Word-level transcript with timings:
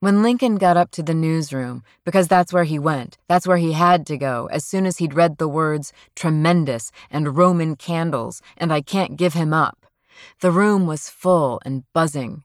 When 0.00 0.22
Lincoln 0.22 0.58
got 0.58 0.76
up 0.76 0.92
to 0.92 1.02
the 1.02 1.12
newsroom, 1.12 1.82
because 2.04 2.28
that's 2.28 2.52
where 2.52 2.62
he 2.62 2.78
went, 2.78 3.18
that's 3.26 3.48
where 3.48 3.56
he 3.56 3.72
had 3.72 4.06
to 4.06 4.16
go, 4.16 4.46
as 4.52 4.64
soon 4.64 4.86
as 4.86 4.98
he'd 4.98 5.14
read 5.14 5.38
the 5.38 5.48
words 5.48 5.92
tremendous 6.14 6.92
and 7.10 7.36
Roman 7.36 7.74
candles 7.74 8.40
and 8.56 8.72
I 8.72 8.80
can't 8.80 9.16
give 9.16 9.34
him 9.34 9.52
up, 9.52 9.86
the 10.40 10.52
room 10.52 10.86
was 10.86 11.08
full 11.08 11.60
and 11.64 11.82
buzzing. 11.92 12.44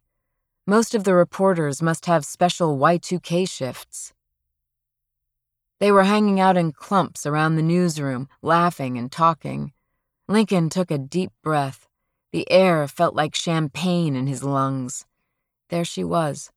Most 0.66 0.96
of 0.96 1.04
the 1.04 1.14
reporters 1.14 1.80
must 1.80 2.08
have 2.08 2.26
special 2.26 2.76
Y2K 2.76 3.48
shifts. 3.48 4.14
They 5.80 5.92
were 5.92 6.06
hanging 6.06 6.40
out 6.40 6.58
in 6.58 6.72
clumps 6.72 7.24
around 7.24 7.56
the 7.56 7.62
newsroom, 7.62 8.30
laughing 8.42 8.98
and 8.98 9.12
talking. 9.12 9.74
Lincoln 10.28 10.70
took 10.70 10.90
a 10.90 10.98
deep 10.98 11.32
breath. 11.44 11.88
The 12.32 12.50
air 12.50 12.88
felt 12.88 13.14
like 13.14 13.36
champagne 13.36 14.16
in 14.16 14.26
his 14.26 14.44
lungs. 14.44 15.06
There 15.70 15.86
she 15.86 16.04
was, 16.04 16.50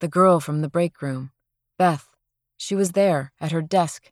the 0.00 0.08
girl 0.08 0.40
from 0.40 0.60
the 0.60 0.68
break 0.68 1.02
room. 1.02 1.32
Beth. 1.78 2.08
She 2.56 2.74
was 2.74 2.92
there, 2.92 3.32
at 3.40 3.52
her 3.52 3.62
desk. 3.62 4.10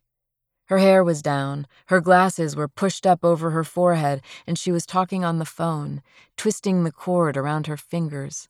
Her 0.67 0.79
hair 0.79 1.03
was 1.03 1.21
down, 1.21 1.65
her 1.87 2.01
glasses 2.01 2.55
were 2.55 2.67
pushed 2.67 3.07
up 3.07 3.23
over 3.23 3.51
her 3.51 3.63
forehead, 3.63 4.21
and 4.45 4.57
she 4.57 4.71
was 4.71 4.85
talking 4.85 5.23
on 5.23 5.39
the 5.39 5.45
phone, 5.45 6.01
twisting 6.35 6.83
the 6.83 6.91
cord 6.91 7.37
around 7.37 7.67
her 7.67 7.77
fingers. 7.77 8.49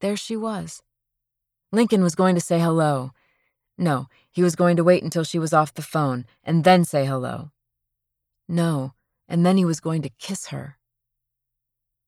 There 0.00 0.16
she 0.16 0.36
was. 0.36 0.82
Lincoln 1.72 2.02
was 2.02 2.14
going 2.14 2.36
to 2.36 2.40
say 2.40 2.60
hello. 2.60 3.10
No, 3.76 4.06
he 4.30 4.42
was 4.42 4.54
going 4.54 4.76
to 4.76 4.84
wait 4.84 5.02
until 5.02 5.24
she 5.24 5.38
was 5.38 5.52
off 5.52 5.74
the 5.74 5.82
phone, 5.82 6.26
and 6.44 6.62
then 6.62 6.84
say 6.84 7.06
hello. 7.06 7.50
No, 8.48 8.94
and 9.28 9.44
then 9.44 9.56
he 9.56 9.64
was 9.64 9.80
going 9.80 10.02
to 10.02 10.10
kiss 10.20 10.48
her. 10.48 10.78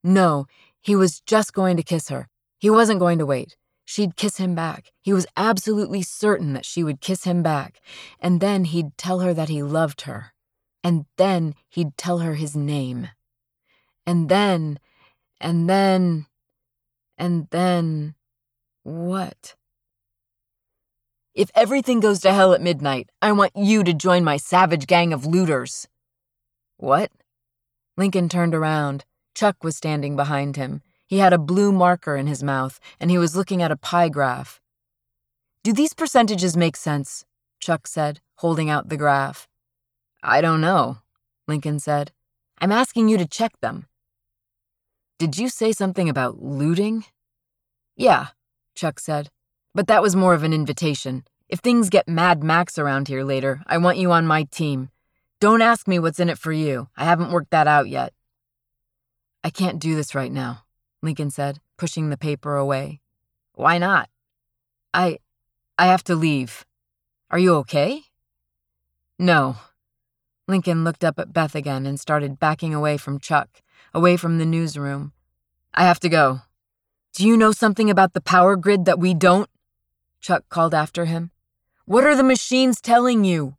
No, 0.05 0.46
he 0.80 0.95
was 0.95 1.20
just 1.20 1.52
going 1.52 1.77
to 1.77 1.82
kiss 1.82 2.09
her. 2.09 2.29
He 2.59 2.70
wasn't 2.70 3.01
going 3.01 3.18
to 3.18 3.27
wait. 3.27 3.57
She'd 3.91 4.16
kiss 4.16 4.37
him 4.37 4.55
back. 4.55 4.92
He 5.01 5.15
was 5.15 5.27
absolutely 5.34 6.02
certain 6.02 6.52
that 6.52 6.66
she 6.66 6.84
would 6.84 7.01
kiss 7.01 7.24
him 7.24 7.42
back. 7.42 7.80
And 8.21 8.38
then 8.38 8.65
he'd 8.65 8.99
tell 8.99 9.21
her 9.21 9.32
that 9.32 9.49
he 9.49 9.62
loved 9.62 10.02
her. 10.02 10.35
And 10.85 11.07
then 11.16 11.54
he'd 11.71 11.96
tell 11.96 12.18
her 12.18 12.35
his 12.35 12.54
name. 12.54 13.09
And 14.04 14.29
then, 14.29 14.79
and 15.40 15.71
then, 15.71 16.27
and 17.16 17.49
then, 17.51 18.15
what? 18.82 19.57
If 21.32 21.51
everything 21.55 22.01
goes 22.01 22.21
to 22.21 22.34
hell 22.34 22.52
at 22.52 22.60
midnight, 22.60 23.09
I 23.23 23.32
want 23.32 23.52
you 23.57 23.82
to 23.84 23.95
join 23.95 24.23
my 24.23 24.37
savage 24.37 24.87
gang 24.87 25.15
of 25.15 25.24
looters. 25.24 25.88
What? 26.77 27.10
Lincoln 27.96 28.29
turned 28.29 28.55
around. 28.55 29.07
Chuck 29.34 29.65
was 29.65 29.79
standing 29.79 30.15
behind 30.15 30.57
him. 30.57 30.82
He 31.09 31.18
had 31.18 31.32
a 31.32 31.38
blue 31.38 31.73
marker 31.73 32.16
in 32.16 32.26
his 32.26 32.42
mouth, 32.42 32.78
and 33.01 33.10
he 33.10 33.18
was 33.18 33.34
looking 33.34 33.62
at 33.62 33.73
a 33.73 33.76
pie 33.76 34.10
graph. 34.10 34.60
Do 35.65 35.73
these 35.73 35.95
percentages 35.95 36.56
make 36.56 36.76
sense? 36.76 37.24
Chuck 37.60 37.87
said, 37.87 38.20
holding 38.37 38.68
out 38.68 38.90
the 38.90 38.96
graph. 38.96 39.48
I 40.23 40.40
don't 40.40 40.60
know, 40.60 40.98
Lincoln 41.48 41.80
said. 41.80 42.12
I'm 42.59 42.73
asking 42.73 43.09
you 43.09 43.16
to 43.18 43.26
check 43.26 43.52
them. 43.60 43.87
Did 45.18 45.38
you 45.38 45.48
say 45.48 45.73
something 45.73 46.09
about 46.09 46.42
looting? 46.42 47.04
Yeah, 47.96 48.28
Chuck 48.74 49.00
said. 49.00 49.30
But 49.74 49.87
that 49.87 50.02
was 50.02 50.15
more 50.15 50.34
of 50.34 50.45
an 50.45 50.52
invitation. 50.52 51.24
If 51.48 51.60
things 51.60 51.88
get 51.88 52.06
Mad 52.06 52.45
Max 52.45 52.78
around 52.78 53.09
here 53.09 53.24
later, 53.24 53.62
I 53.66 53.78
want 53.78 53.96
you 53.96 54.12
on 54.12 54.26
my 54.26 54.45
team. 54.45 54.90
Don't 55.40 55.62
ask 55.62 55.88
me 55.88 55.98
what's 55.98 56.20
in 56.20 56.28
it 56.28 56.38
for 56.38 56.52
you. 56.52 56.88
I 56.96 57.04
haven't 57.04 57.32
worked 57.32 57.50
that 57.52 57.66
out 57.66 57.88
yet. 57.88 58.12
I 59.43 59.50
can't 59.50 59.78
do 59.78 59.96
this 59.96 60.15
right 60.15 60.32
now, 60.32 60.65
Lincoln 61.02 61.30
said, 61.30 61.60
pushing 61.77 62.10
the 62.10 62.16
paper 62.16 62.57
away. 62.57 63.01
Why 63.54 63.79
not? 63.79 64.09
I. 64.94 65.19
I 65.78 65.87
have 65.87 66.03
to 66.05 66.15
leave. 66.15 66.65
Are 67.31 67.38
you 67.38 67.55
okay? 67.56 68.05
No. 69.19 69.56
Lincoln 70.49 70.82
looked 70.82 71.05
up 71.05 71.19
at 71.19 71.32
Beth 71.32 71.55
again 71.55 71.84
and 71.84 72.00
started 72.00 72.41
backing 72.41 72.72
away 72.72 72.97
from 72.97 73.21
Chuck, 73.21 73.61
away 73.93 74.17
from 74.17 74.39
the 74.39 74.47
newsroom. 74.47 75.12
I 75.75 75.84
have 75.84 76.00
to 76.00 76.09
go. 76.09 76.41
Do 77.12 77.27
you 77.27 77.37
know 77.37 77.53
something 77.53 77.91
about 77.91 78.15
the 78.15 78.21
power 78.21 78.56
grid 78.56 78.87
that 78.87 78.99
we 78.99 79.12
don't? 79.12 79.51
Chuck 80.21 80.45
called 80.49 80.72
after 80.72 81.05
him. 81.05 81.33
What 81.84 82.05
are 82.05 82.17
the 82.17 82.25
machines 82.25 82.81
telling 82.81 83.25
you? 83.25 83.58